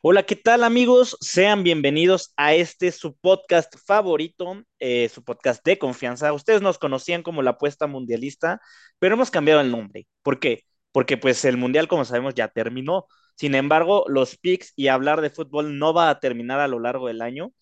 [0.00, 1.16] Hola, ¿qué tal amigos?
[1.20, 6.32] Sean bienvenidos a este su podcast favorito, eh, su podcast de confianza.
[6.32, 8.60] Ustedes nos conocían como la apuesta mundialista,
[8.98, 10.06] pero hemos cambiado el nombre.
[10.22, 10.62] ¿Por qué?
[10.92, 13.06] Porque pues el mundial, como sabemos, ya terminó.
[13.36, 17.08] Sin embargo, los picks y hablar de fútbol no va a terminar a lo largo
[17.08, 17.52] del año.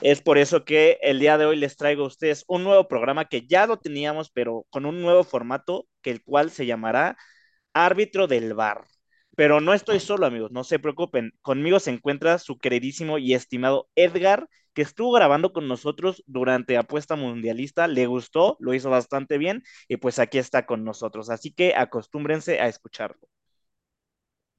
[0.00, 3.26] Es por eso que el día de hoy les traigo a ustedes un nuevo programa
[3.26, 7.16] que ya lo teníamos, pero con un nuevo formato, que el cual se llamará
[7.74, 8.84] Árbitro del Bar.
[9.36, 11.32] Pero no estoy solo, amigos, no se preocupen.
[11.42, 17.16] Conmigo se encuentra su queridísimo y estimado Edgar, que estuvo grabando con nosotros durante Apuesta
[17.16, 17.88] Mundialista.
[17.88, 21.30] Le gustó, lo hizo bastante bien y pues aquí está con nosotros.
[21.30, 23.28] Así que acostúmbrense a escucharlo.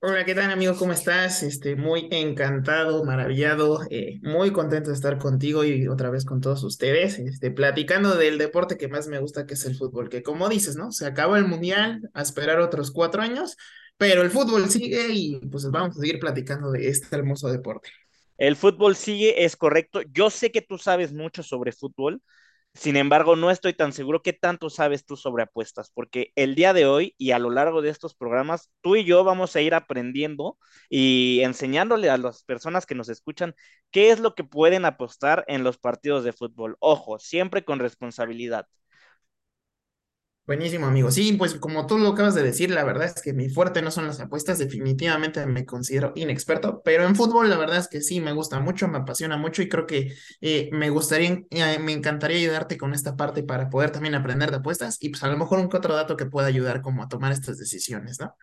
[0.06, 0.76] Hola, ¿qué tal amigo?
[0.76, 1.44] ¿Cómo estás?
[1.44, 6.62] Este, muy encantado, maravillado, eh, muy contento de estar contigo y otra vez con todos
[6.66, 10.50] ustedes, este, platicando del deporte que más me gusta, que es el fútbol, que como
[10.50, 10.92] dices, ¿no?
[10.92, 13.56] Se acaba el mundial, a esperar otros cuatro años,
[14.04, 17.90] pero el fútbol sigue y pues vamos a seguir platicando de este hermoso deporte.
[18.38, 20.02] El fútbol sigue, es correcto.
[20.12, 22.22] Yo sé que tú sabes mucho sobre fútbol,
[22.74, 26.74] sin embargo, no estoy tan seguro qué tanto sabes tú sobre apuestas, porque el día
[26.74, 29.74] de hoy y a lo largo de estos programas, tú y yo vamos a ir
[29.74, 30.58] aprendiendo
[30.90, 33.56] y enseñándole a las personas que nos escuchan
[33.90, 36.76] qué es lo que pueden apostar en los partidos de fútbol.
[36.82, 38.68] Ojo, siempre con responsabilidad.
[40.46, 41.10] Buenísimo, amigo.
[41.10, 43.92] Sí, pues como tú lo acabas de decir, la verdad es que mi fuerte no
[43.92, 48.20] son las apuestas, definitivamente me considero inexperto, pero en fútbol la verdad es que sí,
[48.20, 52.38] me gusta mucho, me apasiona mucho y creo que eh, me gustaría, eh, me encantaría
[52.40, 55.60] ayudarte con esta parte para poder también aprender de apuestas y pues a lo mejor
[55.60, 58.36] un que otro dato que pueda ayudar como a tomar estas decisiones, ¿no?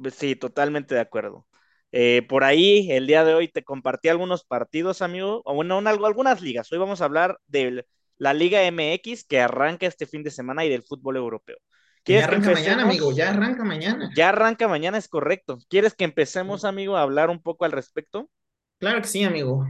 [0.00, 1.46] Pues sí, totalmente de acuerdo.
[1.92, 6.42] Eh, por ahí, el día de hoy te compartí algunos partidos, amigo, o bueno, algunas
[6.42, 6.70] ligas.
[6.72, 7.86] Hoy vamos a hablar del
[8.18, 11.56] la Liga MX que arranca este fin de semana y del fútbol europeo.
[12.04, 14.10] Ya arranca mañana, amigo, ya arranca mañana.
[14.14, 15.58] Ya arranca mañana, es correcto.
[15.68, 18.30] ¿Quieres que empecemos, amigo, a hablar un poco al respecto?
[18.78, 19.66] Claro que sí, amigo.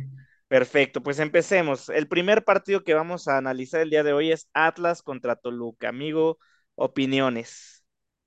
[0.49, 1.89] Perfecto, pues empecemos.
[1.89, 5.89] El primer partido que vamos a analizar el día de hoy es Atlas contra Toluca.
[5.89, 6.39] Amigo,
[6.75, 7.76] opiniones.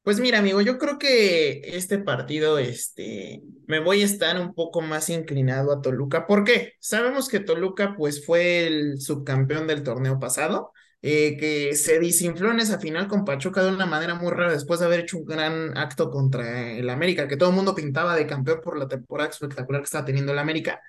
[0.09, 4.81] Pues mira, amigo, yo creo que este partido, este, me voy a estar un poco
[4.81, 6.25] más inclinado a Toluca.
[6.25, 6.73] ¿Por qué?
[6.79, 10.71] Sabemos que Toluca, pues, fue el subcampeón del torneo pasado,
[11.03, 14.79] eh, que se desinfló en esa final con Pachuca de una manera muy rara después
[14.79, 18.25] de haber hecho un gran acto contra el América, que todo el mundo pintaba de
[18.25, 20.81] campeón por la temporada espectacular que estaba teniendo el América.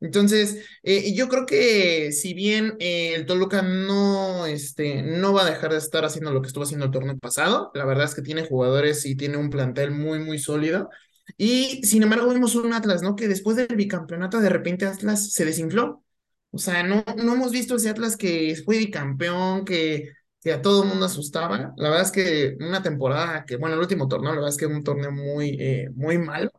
[0.00, 5.50] Entonces, eh, yo creo que si bien eh, el Toluca no, este, no va a
[5.50, 8.22] dejar de estar haciendo lo que estuvo haciendo el torneo pasado, la verdad es que
[8.22, 10.90] tiene jugadores y tiene un plantel muy, muy sólido.
[11.38, 13.16] Y sin embargo, vimos un Atlas, ¿no?
[13.16, 16.04] Que después del bicampeonato, de repente Atlas se desinfló.
[16.50, 20.82] O sea, no, no hemos visto ese Atlas que fue bicampeón, que, que a todo
[20.82, 21.72] el mundo asustaba.
[21.76, 24.66] La verdad es que una temporada que, bueno, el último torneo, la verdad es que
[24.66, 26.50] un torneo muy, eh, muy malo.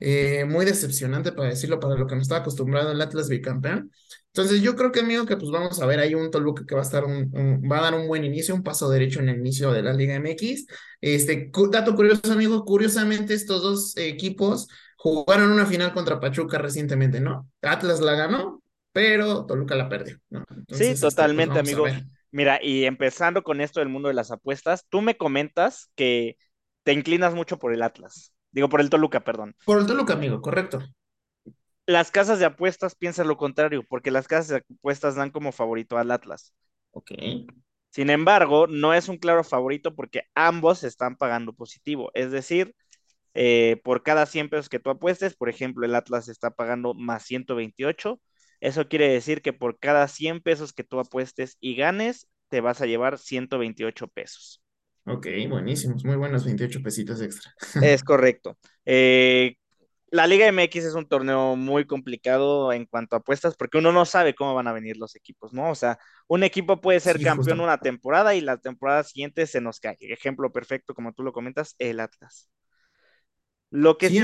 [0.00, 3.92] Eh, muy decepcionante para decirlo, para lo que nos estaba acostumbrado el Atlas bicampeón.
[4.32, 6.80] Entonces yo creo que amigo que pues vamos a ver ahí un Toluca que va
[6.80, 7.30] a estar un,
[7.70, 10.14] va a dar un buen inicio, un paso derecho en el inicio de la Liga
[10.14, 10.66] MX.
[11.00, 17.48] Este dato curioso amigo, curiosamente estos dos equipos jugaron una final contra Pachuca recientemente, ¿no?
[17.60, 18.62] Atlas la ganó,
[18.92, 20.44] pero Toluca la perdió, ¿no?
[20.68, 21.86] sí, este, pues, totalmente amigo.
[22.32, 26.36] Mira, y empezando con esto del mundo de las apuestas, tú me comentas que
[26.84, 28.32] te inclinas mucho por el Atlas.
[28.52, 29.54] Digo, por el Toluca, perdón.
[29.64, 30.80] Por el Toluca, amigo, correcto.
[31.86, 35.98] Las casas de apuestas piensan lo contrario, porque las casas de apuestas dan como favorito
[35.98, 36.54] al Atlas.
[36.92, 37.12] Ok.
[37.90, 42.10] Sin embargo, no es un claro favorito porque ambos están pagando positivo.
[42.14, 42.74] Es decir,
[43.34, 47.24] eh, por cada 100 pesos que tú apuestes, por ejemplo, el Atlas está pagando más
[47.24, 48.20] 128.
[48.60, 52.80] Eso quiere decir que por cada 100 pesos que tú apuestes y ganes, te vas
[52.80, 54.62] a llevar 128 pesos.
[55.06, 57.52] Ok, buenísimos, muy buenos 28 pesitos extra.
[57.82, 58.58] Es correcto.
[58.84, 59.56] Eh,
[60.10, 64.04] la Liga MX es un torneo muy complicado en cuanto a apuestas porque uno no
[64.04, 65.70] sabe cómo van a venir los equipos, ¿no?
[65.70, 69.78] O sea, un equipo puede ser campeón una temporada y la temporada siguiente se nos
[69.78, 69.96] cae.
[70.00, 72.50] Ejemplo perfecto, como tú lo comentas, el Atlas.
[73.70, 74.20] Lo que sí,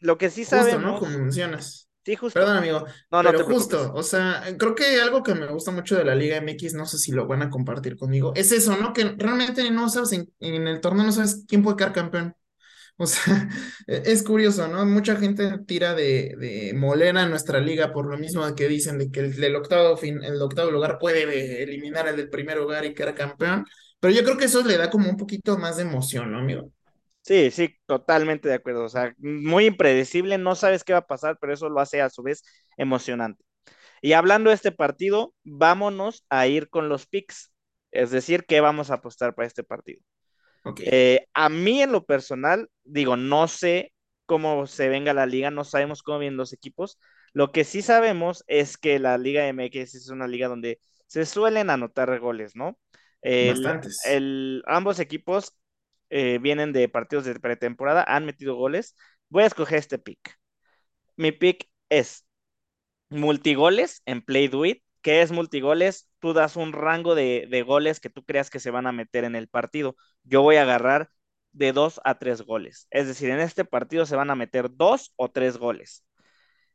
[0.00, 0.98] lo que sí sabemos, ¿no?
[0.98, 1.88] Como mencionas.
[2.04, 2.38] Sí, justo.
[2.38, 2.84] Perdón, amigo.
[3.10, 6.14] No, no pero justo, o sea, creo que algo que me gusta mucho de la
[6.14, 8.92] Liga MX, no sé si lo van a compartir conmigo, es eso, ¿no?
[8.92, 12.34] Que realmente no sabes, en, el torneo no sabes quién puede quedar campeón.
[12.96, 13.48] O sea,
[13.88, 14.86] e, es curioso, ¿no?
[14.86, 19.10] Mucha gente tira de, de molera en nuestra liga por lo mismo que dicen de
[19.10, 22.94] que el del octavo, fin, el octavo lugar puede eliminar el del primer lugar y
[22.94, 23.64] quedar campeón.
[23.98, 26.70] Pero yo creo que eso le da como un poquito más de emoción, ¿no, amigo?
[27.24, 28.84] Sí, sí, totalmente de acuerdo.
[28.84, 32.10] O sea, muy impredecible, no sabes qué va a pasar, pero eso lo hace a
[32.10, 32.44] su vez
[32.76, 33.42] emocionante.
[34.02, 37.52] Y hablando de este partido, vámonos a ir con los picks,
[37.92, 40.02] es decir, qué vamos a apostar para este partido.
[40.84, 43.92] Eh, a mí en lo personal, digo, no sé
[44.26, 46.98] cómo se venga la liga, no sabemos cómo vienen los equipos,
[47.34, 51.70] Lo que sí sabemos es que la Liga MX es una liga donde se suelen
[51.70, 52.78] anotar goles, ¿no?
[53.22, 53.98] El, Bastantes.
[54.04, 55.56] el- ambos equipos
[56.14, 58.96] eh, vienen de partidos de pretemporada, han metido goles.
[59.30, 60.20] Voy a escoger este pick.
[61.16, 62.26] Mi pick es
[63.10, 64.82] multigoles en Play Do It.
[65.02, 66.10] ¿Qué es multigoles?
[66.20, 69.24] Tú das un rango de, de goles que tú creas que se van a meter
[69.24, 69.96] en el partido.
[70.24, 71.10] Yo voy a agarrar
[71.52, 72.86] de dos a tres goles.
[72.90, 76.04] Es decir, en este partido se van a meter dos o tres goles.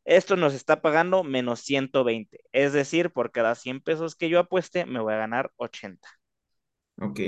[0.06, 2.42] Esto nos está pagando menos 120.
[2.52, 6.10] Es decir, por cada 100 pesos que yo apueste, me voy a ganar 80.
[7.01, 7.19] Ok,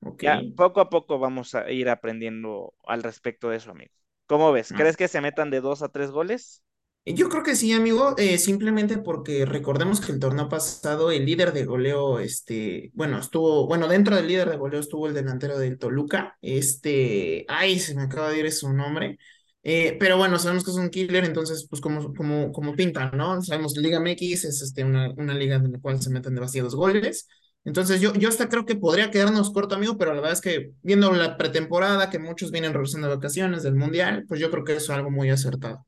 [0.00, 0.22] ok.
[0.22, 3.92] Ya poco a poco vamos a ir aprendiendo al respecto de eso, amigo.
[4.26, 4.72] ¿Cómo ves?
[4.72, 6.62] Ah, ¿Crees que se metan de dos a tres goles?
[7.04, 11.54] Yo creo que sí, amigo, eh, simplemente porque recordemos que el torneo pasado el líder
[11.54, 15.78] de goleo, este, bueno, estuvo, bueno, dentro del líder de goleo estuvo el delantero del
[15.78, 19.18] Toluca, este, ay, se me acaba de ir su nombre,
[19.62, 23.40] eh, pero bueno, sabemos que es un killer, entonces, pues como, como, como pintan, ¿no?
[23.40, 27.26] Sabemos Liga MX es este, una, una liga en la cual se meten demasiados goles,
[27.68, 30.72] entonces yo, yo hasta creo que podría quedarnos corto, amigo, pero la verdad es que
[30.80, 34.72] viendo la pretemporada, que muchos vienen regresando de vacaciones del Mundial, pues yo creo que
[34.72, 35.84] eso es algo muy acertado.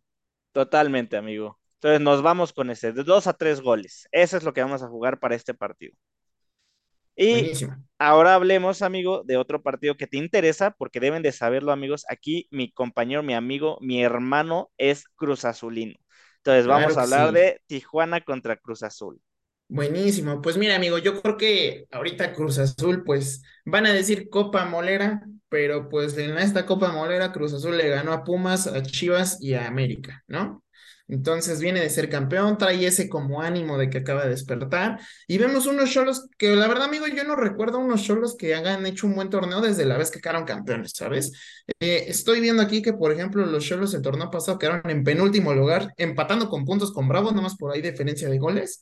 [0.52, 1.58] Totalmente, amigo.
[1.76, 4.06] Entonces nos vamos con ese, de dos a tres goles.
[4.12, 5.94] Eso es lo que vamos a jugar para este partido.
[7.16, 7.76] Y Buenísimo.
[7.98, 12.04] ahora hablemos, amigo, de otro partido que te interesa, porque deben de saberlo, amigos.
[12.10, 15.94] Aquí mi compañero, mi amigo, mi hermano es Cruz Azulino.
[16.40, 17.34] Entonces vamos a hablar sí.
[17.36, 19.18] de Tijuana contra Cruz Azul.
[19.72, 20.42] Buenísimo.
[20.42, 25.22] Pues mira, amigo, yo creo que ahorita Cruz Azul, pues van a decir Copa Molera,
[25.48, 29.54] pero pues en esta Copa Molera Cruz Azul le ganó a Pumas, a Chivas y
[29.54, 30.64] a América, ¿no?
[31.06, 34.98] Entonces viene de ser campeón, trae ese como ánimo de que acaba de despertar.
[35.28, 38.84] Y vemos unos cholos que la verdad, amigo, yo no recuerdo unos cholos que hayan
[38.86, 41.32] hecho un buen torneo desde la vez que quedaron campeones, ¿sabes?
[41.78, 45.54] Eh, estoy viendo aquí que, por ejemplo, los cholos el torneo pasado quedaron en penúltimo
[45.54, 48.80] lugar, empatando con puntos con Bravos, nomás por ahí diferencia de goles.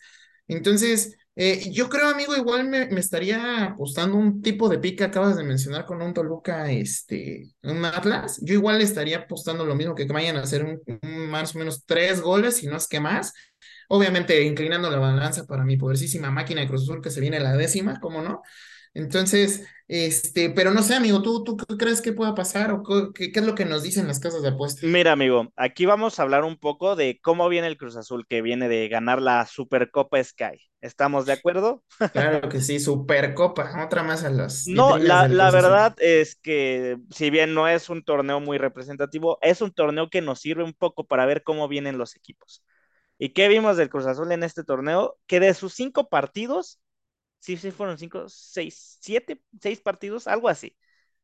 [0.48, 5.04] Entonces, eh, yo creo, amigo, igual me, me estaría apostando un tipo de pick que
[5.04, 8.40] acabas de mencionar con un Toluca, este, un Atlas.
[8.42, 10.80] Yo igual le estaría apostando lo mismo que vayan a hacer un,
[11.30, 13.32] más o menos tres goles, si no es que más.
[13.88, 17.56] Obviamente, inclinando la balanza para mi poderosísima máquina de Cruz Azul que se viene la
[17.56, 18.42] décima, ¿cómo no?
[18.98, 22.82] Entonces, este, pero no sé, amigo, ¿tú, tú qué crees que pueda pasar o
[23.14, 24.86] qué, qué es lo que nos dicen las casas de apuesta?
[24.86, 28.42] Mira, amigo, aquí vamos a hablar un poco de cómo viene el Cruz Azul, que
[28.42, 30.60] viene de ganar la Supercopa Sky.
[30.80, 31.82] ¿Estamos de acuerdo?
[32.12, 37.30] Claro que sí, Supercopa, otra más a las No, la, la verdad es que si
[37.30, 41.04] bien no es un torneo muy representativo, es un torneo que nos sirve un poco
[41.06, 42.62] para ver cómo vienen los equipos.
[43.18, 45.18] ¿Y qué vimos del Cruz Azul en este torneo?
[45.26, 46.80] Que de sus cinco partidos,
[47.38, 50.76] sí, sí fueron cinco, seis, siete, seis partidos, algo así.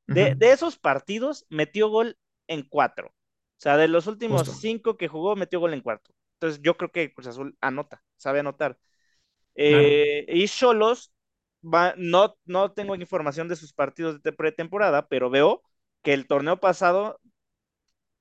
[0.06, 3.08] De, de esos partidos metió gol en cuatro.
[3.08, 4.52] O sea, de los últimos justo.
[4.61, 6.14] cinco que jugó, metió gol en cuatro.
[6.34, 8.78] Entonces yo creo que Cruz Azul anota, sabe anotar.
[9.66, 9.96] Claro.
[9.96, 11.12] Eh, y Cholos,
[11.62, 15.62] no, no tengo información de sus partidos de pretemporada, pero veo
[16.02, 17.20] que el torneo pasado,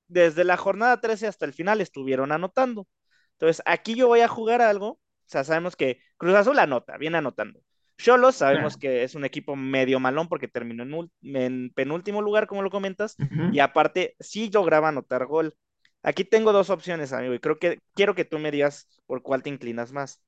[0.08, 2.88] desde la jornada 13 hasta el final, estuvieron anotando.
[3.34, 4.88] Entonces, aquí yo voy a jugar algo.
[4.92, 7.62] O sea, sabemos que Cruz Azul anota, viene anotando.
[7.98, 12.62] Cholos, sabemos que es un equipo medio malón porque terminó en, en penúltimo lugar, como
[12.62, 13.20] lo comentas,
[13.50, 15.56] y aparte sí lograba anotar gol.
[16.02, 19.44] Aquí tengo dos opciones, amigo, y creo que quiero que tú me digas por cuál
[19.44, 20.22] te inclinas más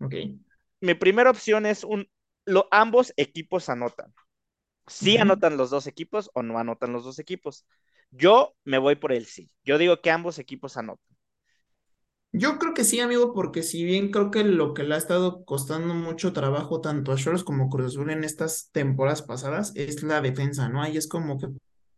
[0.00, 0.14] Ok.
[0.80, 2.08] mi primera opción es un,
[2.44, 4.12] lo, ambos equipos anotan.
[4.86, 7.66] Sí anotan los dos equipos o no anotan los dos equipos.
[8.10, 9.50] Yo me voy por el sí.
[9.64, 11.09] Yo digo que ambos equipos anotan.
[12.32, 15.44] Yo creo que sí, amigo, porque si bien creo que lo que le ha estado
[15.44, 20.20] costando mucho trabajo tanto a Cholos como Cruz Azul en estas temporadas pasadas es la
[20.20, 20.80] defensa, ¿no?
[20.80, 21.48] Ahí es como que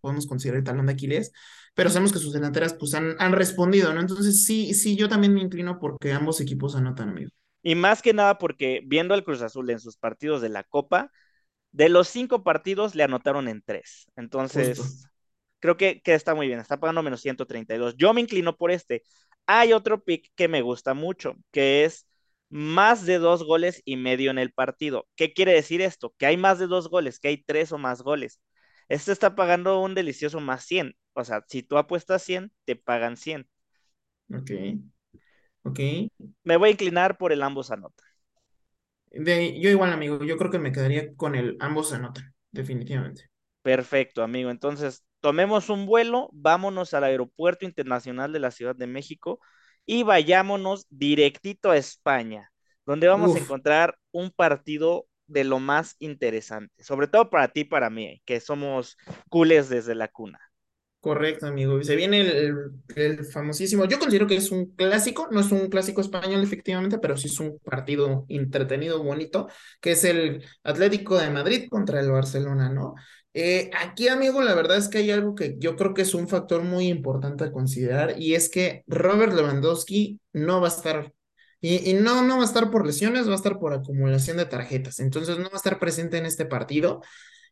[0.00, 1.32] podemos considerar el talón de Aquiles,
[1.74, 4.00] pero sabemos que sus delanteras pues han, han respondido, ¿no?
[4.00, 7.30] Entonces sí, sí, yo también me inclino porque ambos equipos anotan, amigo.
[7.62, 11.12] Y más que nada porque viendo al Cruz Azul en sus partidos de la Copa,
[11.72, 14.06] de los cinco partidos le anotaron en tres.
[14.06, 14.20] Justo.
[14.20, 15.08] Entonces,
[15.60, 16.60] creo que, que está muy bien.
[16.60, 17.96] Está pagando menos 132.
[17.96, 19.02] Yo me inclino por este.
[19.46, 22.06] Hay otro pick que me gusta mucho, que es
[22.50, 25.08] más de dos goles y medio en el partido.
[25.16, 26.14] ¿Qué quiere decir esto?
[26.18, 28.40] Que hay más de dos goles, que hay tres o más goles.
[28.88, 30.94] Este está pagando un delicioso más 100.
[31.14, 33.49] O sea, si tú apuestas 100, te pagan 100.
[34.34, 34.50] Ok,
[35.64, 35.80] ok.
[36.44, 38.06] Me voy a inclinar por el ambos anotan.
[39.12, 43.30] De, yo igual, amigo, yo creo que me quedaría con el ambos anotan, definitivamente.
[43.62, 44.50] Perfecto, amigo.
[44.50, 49.41] Entonces, tomemos un vuelo, vámonos al Aeropuerto Internacional de la Ciudad de México
[49.87, 52.52] y vayámonos directito a España,
[52.85, 57.64] donde vamos a encontrar un partido de lo más interesante, sobre todo para ti y
[57.64, 58.99] para mí, que somos
[59.31, 60.41] culés desde la cuna.
[61.00, 61.83] Correcto, amigo.
[61.83, 62.55] Se viene el,
[62.95, 63.87] el famosísimo.
[63.87, 67.41] Yo considero que es un clásico, no es un clásico español, efectivamente, pero sí es
[67.41, 69.49] un partido entretenido, bonito,
[69.81, 72.95] que es el Atlético de Madrid contra el Barcelona, ¿no?
[73.34, 76.28] Eh, aquí, amigo, la verdad es que hay algo que yo creo que es un
[76.28, 81.14] factor muy importante a considerar y es que Robert Lewandowski no va a estar.
[81.60, 84.46] Y, y no, no va a estar por lesiones, va a estar por acumulación de
[84.46, 85.00] tarjetas.
[85.00, 87.00] Entonces no va a estar presente en este partido.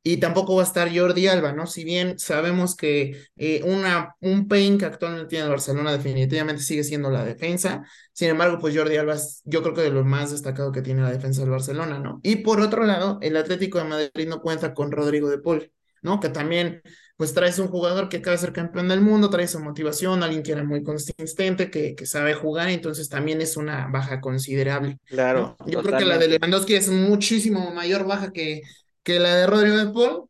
[0.03, 1.67] Y tampoco va a estar Jordi Alba, ¿no?
[1.67, 6.85] Si bien sabemos que eh, una, un pain que actualmente tiene el Barcelona definitivamente sigue
[6.85, 10.31] siendo la defensa, sin embargo, pues Jordi Alba es yo creo que de lo más
[10.31, 12.19] destacado que tiene la defensa del Barcelona, ¿no?
[12.23, 16.19] Y por otro lado, el Atlético de Madrid no cuenta con Rodrigo de Paul, ¿no?
[16.19, 16.81] Que también,
[17.19, 20.43] pues traes un jugador que acaba de ser campeón del mundo, trae esa motivación, alguien
[20.43, 24.99] que era muy consistente, que, que sabe jugar, entonces también es una baja considerable, ¿no?
[25.05, 26.29] Claro, Yo creo que la de.
[26.29, 28.63] Lewandowski es muchísimo mayor baja que
[29.03, 30.29] que la de Rodrigo de Paul.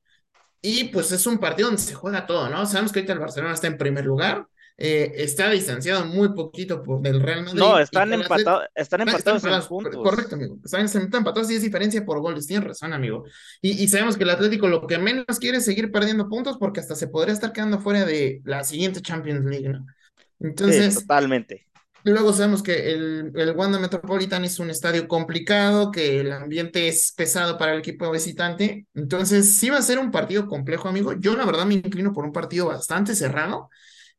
[0.63, 2.67] Y pues es un partido donde se juega todo, ¿no?
[2.67, 4.47] Sabemos que ahorita el Barcelona está en primer lugar,
[4.77, 9.45] eh, está distanciado muy poquito por, del Real No, Madrid y están empatados, están empatados
[9.45, 9.97] en puntos.
[10.03, 10.59] correcto, amigo.
[10.63, 12.47] Están, están empatados y es diferencia por goles.
[12.47, 13.25] Tienes razón, amigo.
[13.63, 16.81] Y, y sabemos que el Atlético lo que menos quiere es seguir perdiendo puntos porque
[16.81, 19.87] hasta se podría estar quedando fuera de la siguiente Champions League, ¿no?
[19.87, 21.70] Sí, Entonces, totalmente.
[22.05, 27.13] Luego sabemos que el, el Wanda Metropolitan es un estadio complicado, que el ambiente es
[27.13, 28.87] pesado para el equipo visitante.
[28.95, 31.13] Entonces, sí va a ser un partido complejo, amigo.
[31.19, 33.69] Yo, la verdad, me inclino por un partido bastante cerrado.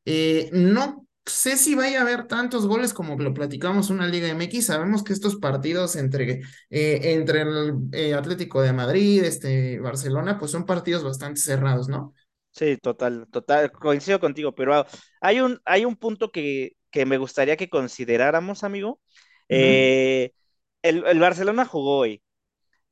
[0.05, 4.27] Eh, no sé si vaya a haber tantos goles como lo platicamos en una Liga
[4.29, 4.65] MX.
[4.67, 10.51] Sabemos que estos partidos entre, eh, entre el eh, Atlético de Madrid, este, Barcelona, pues
[10.51, 12.13] son partidos bastante cerrados, ¿no?
[12.51, 14.87] Sí, total, total, coincido contigo, pero ah,
[15.21, 18.99] hay un, hay un punto que, que me gustaría que consideráramos, amigo.
[19.49, 20.33] Eh,
[20.83, 22.23] el, el Barcelona jugó hoy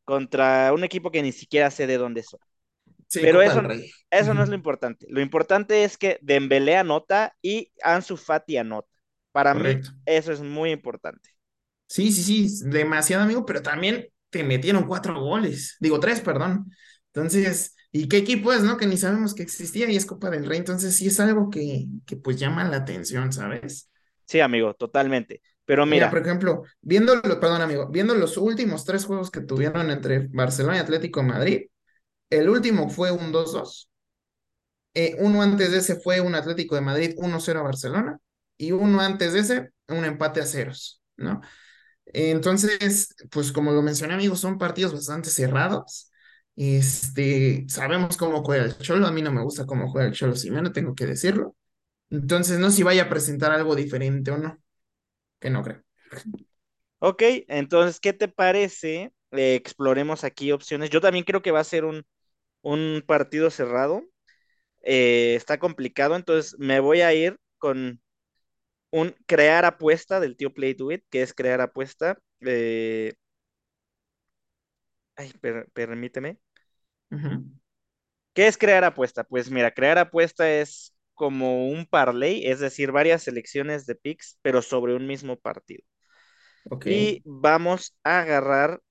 [0.06, 2.40] contra un equipo que ni siquiera sé de dónde son,
[3.08, 3.64] Sí, pero eso,
[4.12, 5.06] eso no es lo importante.
[5.10, 8.90] Lo importante es que Dembélé anota y Ansu Fati anota.
[9.32, 11.32] Para mí, eso es muy importante.
[11.88, 16.72] Sí, sí, sí, demasiado amigo, pero también te metieron cuatro goles, digo tres, perdón.
[17.22, 18.78] Entonces, ¿y qué equipo es, no?
[18.78, 21.88] Que ni sabemos que existía y es Copa del Rey, entonces sí es algo que,
[22.06, 23.90] que pues llama la atención, ¿sabes?
[24.26, 25.42] Sí, amigo, totalmente.
[25.66, 29.42] Pero Mira, mira, por ejemplo, viendo, lo- perdón, amigo, viendo los últimos tres juegos que
[29.42, 31.62] tuvieron entre Barcelona y Atlético de Madrid,
[32.30, 33.90] el último fue un dos dos
[34.94, 38.20] eh, uno antes de ese fue un Atlético de Madrid uno cero a Barcelona,
[38.58, 41.42] y uno antes de ese, un empate a ceros, ¿no?
[42.08, 46.09] Entonces, pues como lo mencioné, amigos, son partidos bastante cerrados.
[46.60, 50.36] Este, sabemos cómo juega el Cholo, a mí no me gusta cómo juega el Cholo
[50.36, 51.56] Simeone, tengo que decirlo.
[52.12, 54.58] Entonces, no sé si vaya a presentar algo diferente o no,
[55.40, 55.84] que no creo.
[57.00, 59.12] ok, entonces, ¿qué te parece?
[59.32, 60.90] Eh, exploremos aquí opciones.
[60.90, 62.06] Yo también creo que va a ser un,
[62.62, 64.04] un partido cerrado.
[64.84, 68.02] Eh, está complicado, entonces me voy a ir con
[68.92, 72.20] un crear apuesta del tío Play Do It, que es crear apuesta.
[72.42, 73.14] eh,
[75.16, 76.40] ay, per- permíteme.
[78.34, 79.24] ¿Qué es crear apuesta?
[79.24, 84.62] Pues mira, crear apuesta es como un parlay, es decir, varias selecciones de picks, pero
[84.62, 85.84] sobre un mismo partido.
[86.70, 88.82] Ok, Y vamos a agarrar.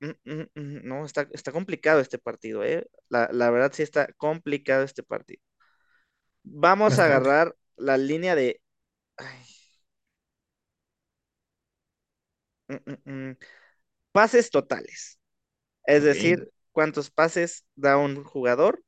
[0.00, 2.88] mm, mm, mm, No, está, está complicado este partido, ¿eh?
[3.10, 5.42] La, la verdad sí está complicado este partido.
[6.44, 8.60] Vamos a agarrar la línea de
[9.18, 9.44] ay,
[14.12, 15.18] pases totales.
[15.86, 18.84] Es decir, cuántos pases da un jugador.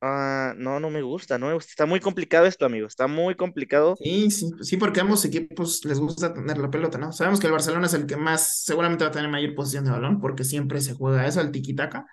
[0.00, 1.70] Ah, no, no me gusta, no me gusta.
[1.70, 2.86] Está muy complicado esto, amigo.
[2.86, 3.96] Está muy complicado.
[3.98, 7.12] Sí, sí, sí, porque a ambos equipos les gusta tener la pelota, ¿no?
[7.12, 9.90] Sabemos que el Barcelona es el que más, seguramente va a tener mayor posición de
[9.90, 12.06] balón, porque siempre se juega eso, al tiki-taka.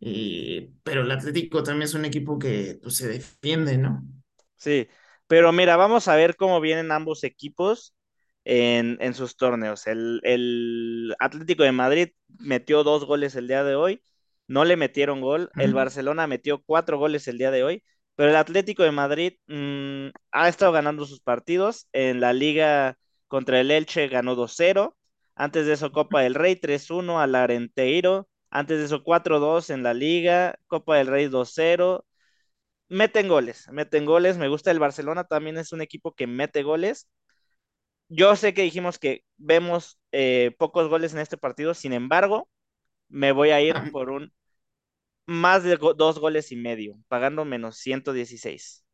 [0.00, 4.04] Y, pero el Atlético también es un equipo que pues, se defiende, ¿no?
[4.56, 4.88] Sí,
[5.26, 7.94] pero mira, vamos a ver cómo vienen ambos equipos
[8.48, 9.86] en, en sus torneos.
[9.86, 14.02] El, el Atlético de Madrid metió dos goles el día de hoy,
[14.46, 15.50] no le metieron gol.
[15.58, 15.74] El.
[15.74, 17.84] Barcelona metió cuatro goles el día de hoy,
[18.16, 21.88] pero el Atlético de Madrid mm, ha estado ganando sus partidos.
[21.92, 22.96] En la liga
[23.28, 24.96] contra el Elche ganó 2-0.
[25.34, 28.28] Antes de eso, Copa del Rey 3-1 al Arenteiro.
[28.50, 30.58] Antes de eso, 4-2 en la liga.
[30.68, 32.04] Copa del Rey 2-0
[32.88, 34.38] meten goles, meten goles.
[34.38, 37.08] Me gusta el Barcelona, también es un equipo que mete goles.
[38.08, 42.48] Yo sé que dijimos que vemos eh, pocos goles en este partido, sin embargo,
[43.08, 44.32] me voy a ir por un
[45.26, 48.84] más de go- dos goles y medio, pagando menos 116.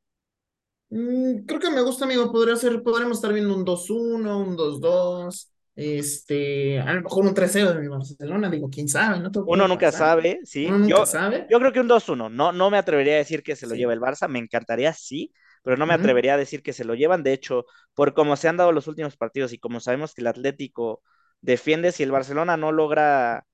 [0.90, 2.30] mm, creo que me gusta, amigo.
[2.32, 7.24] Podría ser, podremos estar viendo un dos uno un dos dos Este, a lo mejor
[7.26, 9.92] un 3-0 de mi Barcelona, digo, quién sabe, no Uno nunca pasar.
[9.92, 10.78] sabe, Uno sí.
[10.78, 11.48] nunca Yo, sabe.
[11.48, 12.30] yo creo que un 2-1.
[12.30, 13.84] No, no me atrevería a decir que se lo Sí.
[13.92, 14.28] el Barça.
[14.28, 15.32] Me encantaría, sí,
[15.64, 17.24] pero no me atrevería a decir que se lo llevan.
[17.24, 20.28] De hecho, por cómo se han dado los últimos partidos y como sabemos que el
[20.28, 21.02] Atlético
[21.42, 23.46] defiende, si el Barcelona no logra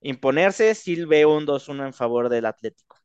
[0.00, 2.96] imponerse, sí veo un 2-1 en favor del Atlético.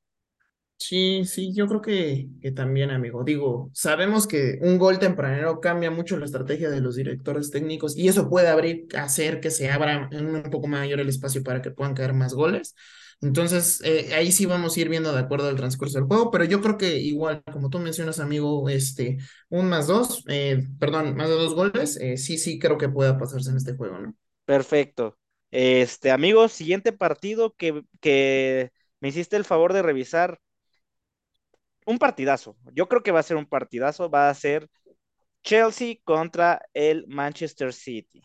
[0.80, 3.24] Sí, sí, yo creo que, que también, amigo.
[3.24, 8.08] Digo, sabemos que un gol tempranero cambia mucho la estrategia de los directores técnicos y
[8.08, 11.72] eso puede abrir, hacer que se abra un, un poco mayor el espacio para que
[11.72, 12.76] puedan caer más goles.
[13.22, 16.44] Entonces, eh, ahí sí vamos a ir viendo de acuerdo al transcurso del juego, pero
[16.46, 19.18] yo creo que igual, como tú mencionas, amigo, este,
[19.50, 23.18] un más dos, eh, perdón, más de dos goles, eh, sí, sí creo que pueda
[23.18, 24.16] pasarse en este juego, ¿no?
[24.46, 25.18] Perfecto.
[25.52, 30.40] Este, amigo, siguiente partido que, que me hiciste el favor de revisar.
[31.88, 32.56] Un partidazo.
[32.74, 34.10] Yo creo que va a ser un partidazo.
[34.12, 34.70] Va a ser
[35.44, 38.22] Chelsea contra el Manchester City.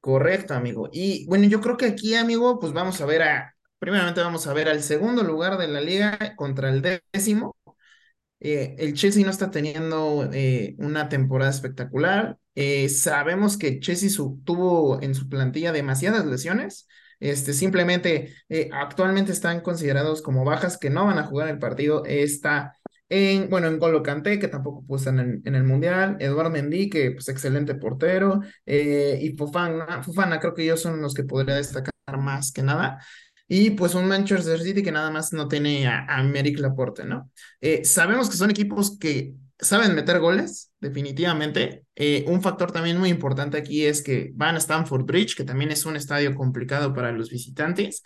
[0.00, 0.88] Correcto, amigo.
[0.92, 4.52] Y bueno, yo creo que aquí, amigo, pues vamos a ver a, primeramente vamos a
[4.52, 7.56] ver al segundo lugar de la liga contra el décimo.
[8.40, 12.38] Eh, el Chelsea no está teniendo eh, una temporada espectacular.
[12.54, 14.10] Eh, sabemos que Chelsea
[14.44, 16.86] tuvo en su plantilla demasiadas lesiones.
[17.18, 18.34] Este, simplemente
[18.72, 22.04] actualmente están considerados como bajas que no van a jugar el partido.
[22.04, 22.74] Está
[23.08, 26.16] en, bueno, en Golo que tampoco estar en, el Mundial.
[26.20, 28.42] Eduardo Mendy, que pues excelente portero.
[28.66, 33.00] y Fofana, Fofana, creo que ellos son los que podría destacar más que nada.
[33.48, 37.30] Y pues un Manchester City que nada más no tiene a, a Aymeric Laporte, ¿no?
[37.60, 41.84] Eh, sabemos que son equipos que saben meter goles, definitivamente.
[41.94, 45.70] Eh, un factor también muy importante aquí es que van a Stamford Bridge, que también
[45.70, 48.02] es un estadio complicado para los visitantes.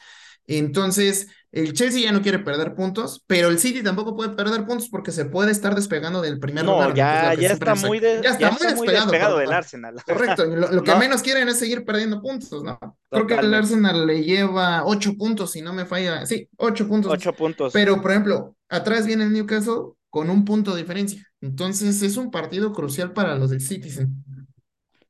[0.46, 4.88] Entonces, el Chelsea ya no quiere perder puntos, pero el City tampoco puede perder puntos
[4.88, 8.30] porque se puede estar despegando del primer No, lugar, ya, ya está muy de, Ya
[8.38, 9.52] ya está muy está muy despegado, del.
[9.52, 9.94] Arsenal.
[10.04, 12.78] Correcto, lo, lo que No, menos quieren es seguir perdiendo puntos, ¿no?
[13.10, 13.54] Creo que el.
[13.54, 16.26] Arsenal le lleva ocho puntos, si no me falla.
[16.26, 17.12] Sí, ocho puntos.
[17.12, 17.72] Ocho puntos.
[17.72, 21.22] Pero, por ejemplo, atrás viene el Newcastle con un punto de diferencia.
[21.40, 24.24] Entonces, es un partido crucial para los del Citizen.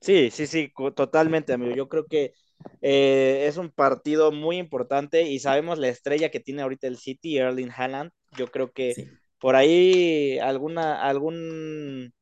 [0.00, 1.74] Sí, sí, sí, totalmente, amigo.
[1.74, 2.32] Yo creo que
[2.82, 7.38] eh, es un partido muy importante y sabemos la estrella que tiene ahorita el City,
[7.38, 8.10] Erling Haaland.
[8.36, 12.12] Yo creo que Sí, por ahí alguna, algún,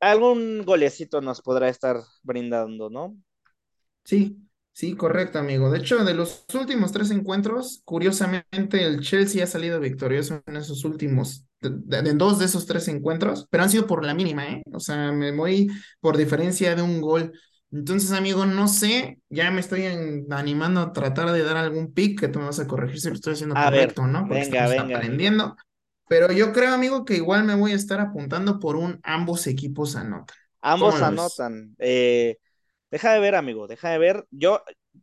[0.00, 3.16] algún golecito nos podrá estar brindando, ¿no?
[4.04, 4.38] sí,
[4.72, 5.70] sí, correcto, amigo.
[5.70, 10.84] De hecho, de los últimos tres encuentros, curiosamente, el Chelsea ha salido victorioso en esos
[10.84, 14.62] últimos, en dos de esos tres encuentros, pero han sido por la mínima, ¿eh?
[14.72, 15.68] O sea, me voy
[16.00, 17.32] por diferencia de un gol.
[17.72, 19.84] Entonces, amigo, no sé, ya me estoy
[20.30, 23.14] animando a tratar de dar algún pick que tú me vas a corregir si lo
[23.14, 25.56] estoy haciendo A correcto no, porque venga, estamos venga, aprendiendo.
[26.08, 29.94] Pero yo creo, amigo, que igual me voy a estar apuntando por un ambos equipos
[29.94, 30.36] anotan.
[30.76, 31.74] ¿Cómo Ambos anotan.
[31.78, 32.36] Eh,
[32.90, 34.26] deja de ver, amigo, deja de ver.
[34.30, 34.62] Yo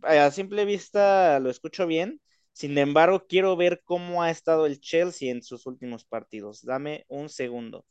[0.09, 2.21] eh, a simple vista lo escucho bien.
[2.53, 6.63] Sin embargo, quiero ver cómo ha estado el Chelsea en sus últimos partidos.
[6.63, 7.85] Dame un segundo.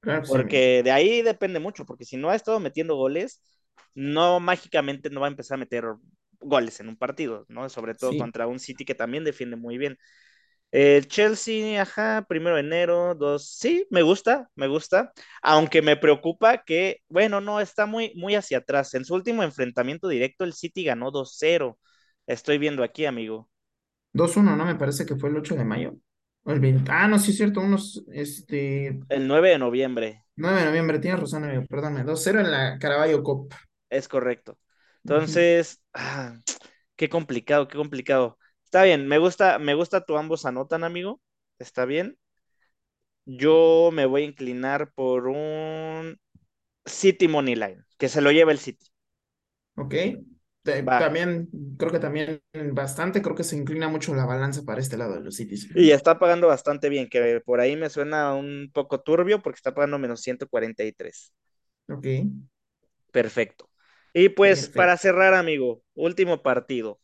[0.00, 0.38] Claro sí.
[0.38, 3.42] Porque de ahí depende mucho, porque si no ha estado metiendo goles,
[3.98, 5.84] no mágicamente no va a empezar a meter
[6.40, 7.68] goles en un partido, ¿no?
[7.68, 8.18] Sobre todo Sí.
[8.18, 9.98] contra un City que también defiende muy bien.
[10.70, 16.58] El Chelsea, ajá, primero de enero, dos, sí, me gusta, me gusta, aunque me preocupa
[16.64, 18.92] que, bueno, no, está muy, muy hacia atrás.
[18.94, 21.78] En su último enfrentamiento directo, el City ganó 2-0.
[22.26, 23.48] Estoy viendo aquí, amigo.
[24.12, 24.64] dos uno ¿no?
[24.66, 25.94] Me parece que fue el 8 de mayo.
[26.44, 26.90] O el 20.
[26.92, 31.20] Ah, no, sí es cierto, unos, este, El 9 de noviembre, 9 de noviembre, tienes
[31.20, 33.54] razón, amigo, perdóname, dos cero en la Carabao Cup.
[33.90, 34.58] Es correcto.
[35.00, 36.40] Entonces, ah,
[36.96, 38.38] qué complicado, qué complicado.
[38.64, 41.20] Está bien, me gusta, me gusta tu ambos anotan, amigo.
[41.58, 42.18] Está bien.
[43.26, 46.18] Yo me voy a inclinar por un
[46.86, 48.86] City Money Line, que se lo lleve el City.
[49.76, 49.94] Ok.
[50.66, 50.98] Va.
[50.98, 51.48] también,
[51.78, 55.20] creo que también bastante, creo que se inclina mucho la balanza para este lado de
[55.20, 55.68] los Cities.
[55.74, 59.74] Y está pagando bastante bien, que por ahí me suena un poco turbio porque está
[59.74, 61.32] pagando menos 143.
[61.88, 62.06] Ok,
[63.12, 63.67] Perfecto.
[64.12, 67.00] Y pues para cerrar, amigo, último partido.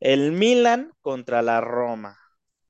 [0.00, 2.18] El Milan contra la Roma.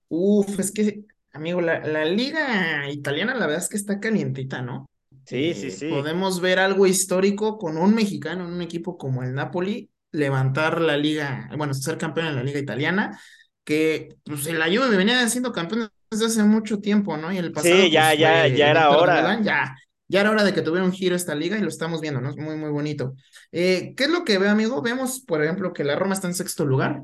[0.08, 4.88] Uf, es que, amigo, la, la liga italiana la verdad es que está calientita, ¿no?
[5.26, 5.88] Sí, sí, Eh, sí.
[5.88, 10.96] podemos ver algo histórico con un mexicano en un equipo como el Napoli, levantar la
[10.96, 13.20] liga, bueno, ser campeón en la liga italiana,
[13.64, 17.32] que pues la Juve venía siendo campeón desde hace mucho tiempo, ¿no?
[17.32, 19.40] Y el Sí, pasado ya, pues ya, fue ya el era hora.
[19.42, 19.74] Ya,
[20.14, 22.31] ya era hora de que tuviera un giro esta liga y lo estamos viendo, ¿no?
[22.31, 23.16] Es muy, muy bonito.
[23.50, 24.81] Eh, ¿qué es lo que veo, amigo?
[24.81, 27.03] Vemos, por ejemplo, que la Roma está en sexto lugar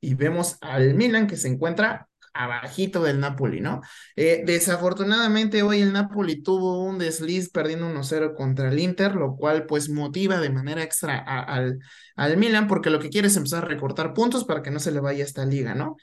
[0.00, 3.80] y vemos al Milan que se encuentra abajito del Napoli, ¿no?
[4.16, 9.64] Eh, desafortunadamente hoy el Napoli tuvo un desliz perdiendo 1-0 contra el Inter, lo cual
[9.66, 11.78] pues motiva de manera extra al,
[12.16, 14.90] al Milan porque lo que quiere es empezar a recortar puntos para que no se
[14.90, 15.94] le vaya esta liga, ¿no?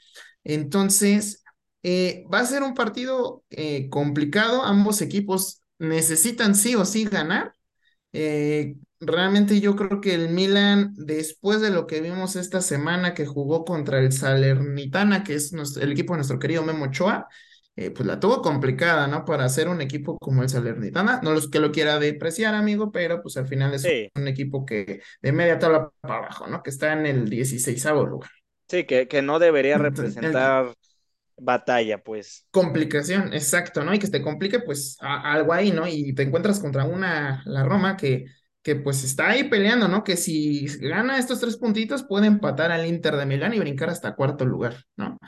[0.42, 1.44] Entonces,
[1.82, 3.44] eh, va a ser un partido
[3.90, 7.54] complicado, ambos equipos necesitan sí o sí ganar.
[8.12, 13.26] Eh, realmente yo creo que el Milan, después de lo que vimos esta semana que
[13.26, 17.26] jugó contra el Salernitana, que es el equipo de nuestro querido Memo Ochoa,
[17.94, 19.24] pues la tuvo complicada, ¿no?
[19.24, 21.20] Para hacer un equipo como el Salernitana.
[21.22, 25.00] No los que lo quiera depreciar, amigo, pero pues al final es un equipo que
[25.22, 26.62] de media tabla para abajo, ¿no?
[26.62, 28.30] Que está en el 16 lugar.
[28.68, 30.74] Sí, que, que no debería representar
[31.40, 32.46] batalla, pues.
[32.50, 33.94] Complicación, exacto, ¿no?
[33.94, 35.86] Y que te complique, pues, algo ahí, ¿no?
[35.86, 38.26] Y te encuentras contra una, la Roma, que,
[38.62, 40.04] que pues está ahí peleando, ¿no?
[40.04, 44.14] Que si gana estos tres puntitos, puede empatar al Inter de Milán y brincar hasta
[44.14, 45.18] cuarto lugar, ¿no?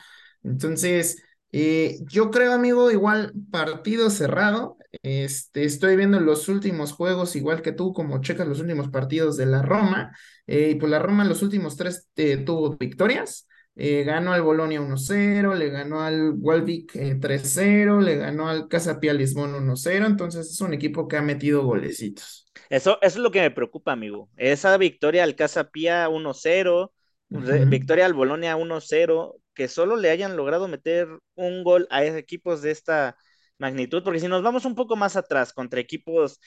[0.42, 1.22] Entonces,
[1.52, 4.78] eh, yo creo, amigo, igual partido cerrado.
[5.02, 9.46] Este, estoy viendo los últimos juegos, igual que tú, como checas los últimos partidos de
[9.46, 10.16] la Roma.
[10.46, 13.46] Eh, y pues la Roma en los últimos tres eh, tuvo victorias.
[13.74, 19.54] Eh, ganó al Bolonia 1-0, le ganó al Walvik 3-0, le ganó al Casapia Lisbon
[19.54, 22.46] 1-0, entonces es un equipo que ha metido golecitos.
[22.68, 24.28] Eso, eso es lo que me preocupa, amigo.
[24.36, 26.92] Esa victoria al Casapia 1-0,
[27.68, 32.72] victoria al Bolonia 1-0, que solo le hayan logrado meter un gol a equipos de
[32.72, 33.16] esta
[33.58, 36.40] magnitud, porque si nos vamos un poco más atrás contra equipos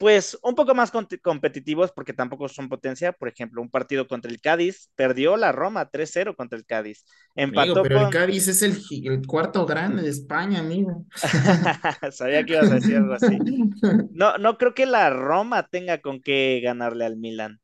[0.00, 3.12] pues un poco más competitivos porque tampoco son potencia.
[3.12, 7.04] Por ejemplo, un partido contra el Cádiz, perdió la Roma 3-0 contra el Cádiz.
[7.34, 11.04] Empató pero el Cádiz es el, el, cuarto grande de España, amigo.
[12.12, 13.38] Sabía que ibas a decir algo así.
[14.12, 17.60] No, no creo que la Roma tenga con qué ganarle al Milan.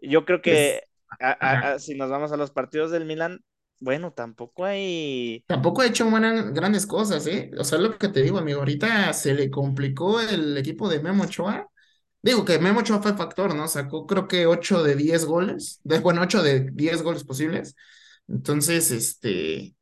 [0.00, 0.84] Yo creo que
[1.18, 3.40] pues, si nos vamos a los partidos del Milan,
[3.80, 5.44] bueno, tampoco hay.
[5.46, 7.50] Tampoco ha hecho grandes cosas, ¿eh?
[7.58, 11.24] O sea, lo que te digo, amigo, ahorita se le complicó el equipo de Memo
[11.24, 11.68] Ochoa.
[12.20, 13.68] Digo que Memo Ochoa fue factor, ¿no?
[13.68, 17.76] Sacó creo que 8 de 10 goles, de, bueno, 8 de 10 goles posibles.
[18.26, 19.76] Entonces, este.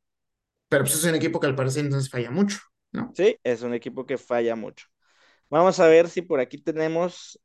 [0.69, 2.59] Pero pues es un equipo que al parecer entonces falla mucho,
[2.91, 3.11] ¿no?
[3.15, 4.85] Sí, es un equipo que falla mucho.
[5.49, 7.39] Vamos a ver si por aquí tenemos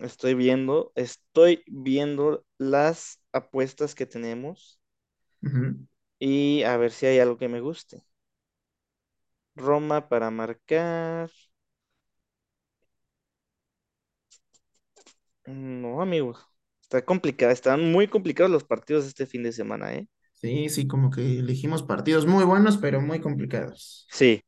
[0.00, 4.80] estoy viendo, estoy viendo las apuestas que tenemos
[6.20, 8.02] y a ver si hay algo que me guste.
[9.56, 11.30] Roma para marcar.
[15.46, 16.36] No, amigo,
[16.82, 20.06] está complicado, están muy complicados los partidos este fin de semana, ¿eh?
[20.34, 24.10] Sí, sí, como que elegimos partidos muy buenos, pero muy complicados.
[24.10, 24.42] Sí,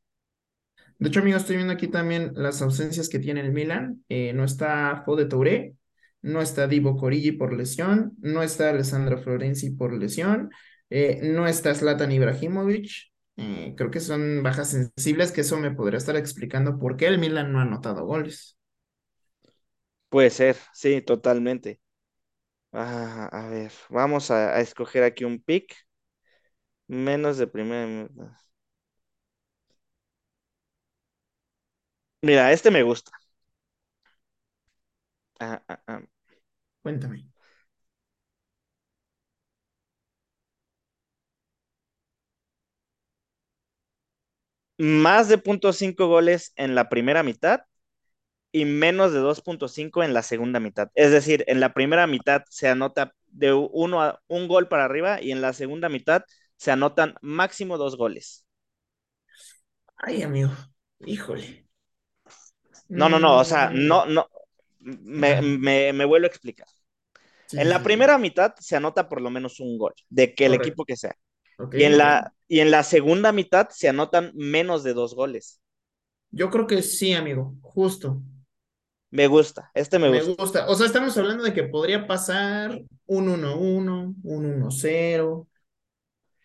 [1.01, 4.05] de hecho, amigo, estoy viendo aquí también las ausencias que tiene el Milan.
[4.07, 5.73] Eh, no está Fode Touré,
[6.21, 10.51] no está Divo Corigi por lesión, no está Alessandro Florenzi por lesión,
[10.91, 12.91] eh, no está Zlatan Ibrahimovic.
[13.37, 17.17] Eh, creo que son bajas sensibles, que eso me podría estar explicando por qué el
[17.17, 18.59] Milan no ha anotado goles.
[20.09, 21.81] Puede ser, sí, totalmente.
[22.73, 25.73] Ah, a ver, vamos a, a, escoger aquí un pick.
[26.85, 28.07] Menos de primera.
[32.21, 33.11] Mira, este me gusta.
[35.39, 36.01] Ah, ah, ah.
[36.83, 37.25] Cuéntame.
[44.77, 45.37] Más de
[45.73, 47.61] .5 goles en la primera mitad
[48.51, 50.89] y menos de 2.5 en la segunda mitad.
[50.95, 55.21] Es decir, en la primera mitad se anota de uno a un gol para arriba
[55.21, 56.23] y en la segunda mitad
[56.57, 58.45] se anotan máximo dos goles.
[59.97, 60.51] Ay, amigo,
[60.99, 61.65] híjole.
[62.91, 63.87] No, no, no, o sea, mm.
[63.87, 64.27] no, no,
[64.79, 66.67] me, me, vuelvo a explicar.
[67.53, 70.83] en la primera mitad se anota por lo menos un gol, de que el equipo
[70.83, 71.15] que sea.
[71.71, 75.61] y, en la, y en la segunda mitad se anotan menos de dos goles.
[76.31, 78.21] Yo creo que sí, amigo, justo.
[79.09, 80.67] Me gusta, este me, me gusta.
[80.69, 85.47] O sea, estamos hablando de que podría pasar un 1-1, un 1-0,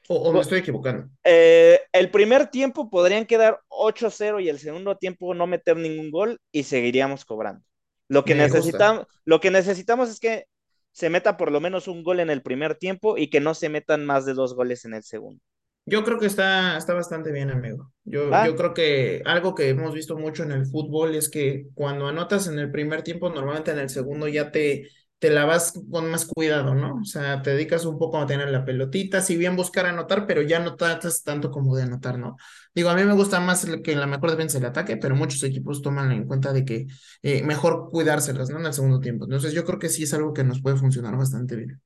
[0.09, 1.09] ¿O, me estoy equivocando?
[1.25, 6.41] Eh, el primer tiempo podrían quedar 8-0 y el segundo tiempo no meter ningún gol
[6.53, 7.65] y seguiríamos cobrando.
[8.09, 10.47] Lo que, necesitamos, lo que necesitamos es que
[10.93, 13.69] se meta por lo menos un gol en el primer tiempo y que no se
[13.69, 15.43] metan más de dos goles en el segundo.
[15.85, 17.93] Yo creo que está, está bastante bien, amigo.
[18.05, 22.09] Yo, yo creo que algo que hemos visto mucho en el fútbol es que cuando
[22.09, 24.89] anotas en el primer tiempo, normalmente en el segundo ya te,
[25.19, 27.01] te la vas con más cuidado, ¿no?
[27.01, 30.43] O sea, te dedicas un poco a tener la pelotita, si bien buscar anotar, pero
[30.43, 32.37] ya no tratas tanto como de anotar, ¿no?
[32.75, 35.83] Digo, a mí me gusta más que la mejor defensa el ataque, pero muchos equipos
[35.83, 36.87] toman en cuenta de que
[37.23, 38.61] eh, mejor cuidárselas, ¿no?
[38.61, 39.25] En el segundo tiempo.
[39.25, 41.81] Entonces, yo creo que sí es algo que nos puede funcionar bastante bien.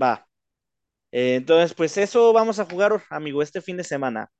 [0.00, 0.26] Va.
[1.12, 4.30] Eh, entonces, pues eso vamos a jugar, amigo, este fin de semana.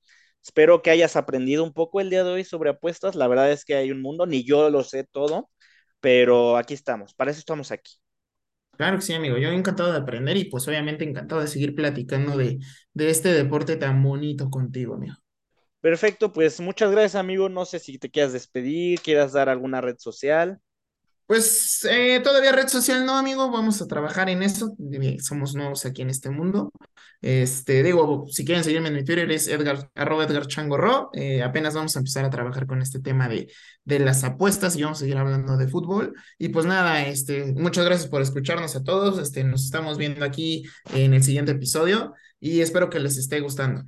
[0.43, 3.17] Espero que hayas aprendido un poco el día de hoy sobre apuestas.
[3.17, 5.51] La verdad es que hay un mundo, ni yo lo sé todo,
[6.01, 7.95] pero aquí estamos, para eso estamos aquí.
[8.77, 9.37] Claro que sí, amigo.
[9.39, 12.59] Yo encantado de aprender y pues obviamente encantado de seguir platicando de,
[12.93, 15.15] de este deporte tan bonito contigo, amigo.
[15.81, 17.49] Perfecto, pues muchas gracias, amigo.
[17.49, 20.61] No sé si te quieras despedir, quieras dar alguna red social.
[21.27, 24.77] Pues eh, todavía red social no, amigo, vamos a trabajar en eso.
[24.93, 26.71] Eh, Somos nuevos aquí en este mundo.
[27.23, 30.47] Este, digo, si quieren seguirme en mi Twitter es Edgar, arroba Edgar.
[31.15, 33.51] Eh, apenas vamos a empezar a trabajar con este tema de,
[33.85, 36.15] de las apuestas y vamos a seguir hablando de fútbol.
[36.39, 39.19] Y pues nada, este, muchas gracias por escucharnos a todos.
[39.19, 43.83] Este, nos estamos viendo aquí en el siguiente episodio y espero que les esté gustando.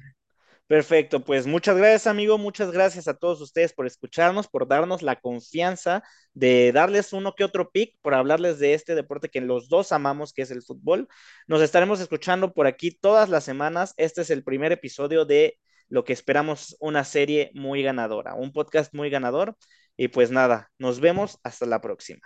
[0.68, 5.20] Perfecto, pues muchas gracias amigo, muchas gracias a todos ustedes por escucharnos, por darnos la
[5.20, 6.02] confianza
[6.34, 10.32] de darles uno que otro pick, por hablarles de este deporte que los dos amamos,
[10.32, 11.06] que es el fútbol.
[11.46, 13.94] Nos estaremos escuchando por aquí todas las semanas.
[13.96, 15.56] Este es el primer episodio de
[15.88, 19.56] lo que esperamos una serie muy ganadora, un podcast muy ganador.
[19.96, 22.22] Y pues nada, nos vemos hasta la próxima.